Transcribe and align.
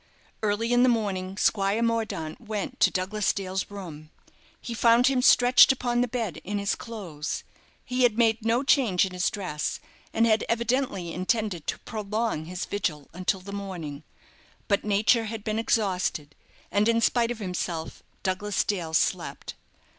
Early 0.41 0.73
in 0.73 0.81
the 0.81 0.89
morning, 0.89 1.37
Squire 1.37 1.83
Mordaunt 1.83 2.41
went 2.41 2.79
to 2.79 2.89
Douglas 2.89 3.31
Dale's 3.33 3.69
room. 3.69 4.09
He 4.59 4.73
found 4.73 5.05
him 5.05 5.21
stretched 5.21 5.71
upon 5.71 6.01
the 6.01 6.07
bed 6.07 6.37
in 6.37 6.57
his 6.57 6.73
clothes. 6.73 7.43
He 7.85 8.01
had 8.01 8.17
made 8.17 8.43
no 8.43 8.63
change 8.63 9.05
in 9.05 9.11
his 9.11 9.29
dress, 9.29 9.79
and 10.11 10.25
had 10.25 10.43
evidently 10.49 11.13
intended 11.13 11.67
to 11.67 11.77
prolong 11.77 12.45
his 12.45 12.65
vigil 12.65 13.11
until 13.13 13.41
the 13.41 13.53
morning, 13.53 14.01
but 14.67 14.83
nature 14.83 15.25
had 15.25 15.43
been 15.43 15.59
exhausted, 15.59 16.33
and 16.71 16.89
in 16.89 16.99
spite 16.99 17.29
of 17.29 17.37
himself 17.37 18.01
Douglas? 18.23 18.63
Dale 18.63 18.95
slept. 18.95 19.53